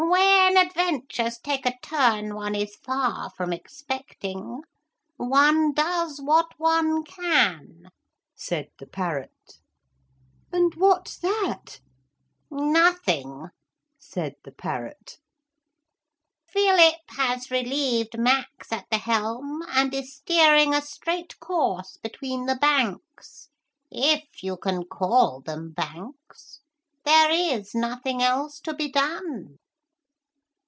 [0.03, 4.63] 'When adventures take a turn one is far from expecting,
[5.15, 7.85] one does what one can,'
[8.35, 9.59] said the parrot.
[10.51, 11.79] 'And what's that?'
[12.49, 13.49] 'Nothing,'
[13.99, 15.17] said the parrot.
[16.51, 22.55] 'Philip has relieved Max at the helm and is steering a straight course between the
[22.55, 23.49] banks
[23.89, 26.59] if you can call them banks.
[27.05, 29.57] There is nothing else to be done.'